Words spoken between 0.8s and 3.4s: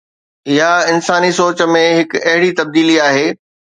انساني سوچ ۾ هڪ اهڙي تبديلي آهي.